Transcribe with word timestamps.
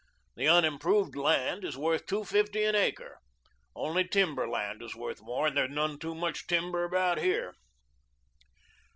The 0.35 0.47
unimproved 0.47 1.15
land 1.15 1.63
is 1.63 1.77
worth 1.77 2.07
two 2.07 2.23
fifty 2.25 2.63
an 2.63 2.73
acre; 2.73 3.19
only 3.75 4.03
timber 4.03 4.49
land 4.49 4.81
is 4.81 4.95
worth 4.95 5.21
more 5.21 5.45
and 5.45 5.55
there's 5.55 5.69
none 5.69 5.99
too 5.99 6.15
much 6.15 6.47
timber 6.47 6.83
about 6.83 7.19
here." 7.19 7.53